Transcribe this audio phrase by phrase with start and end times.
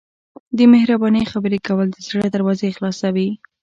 [0.57, 3.29] د مهربانۍ خبرې کول د زړه دروازې خلاصوي.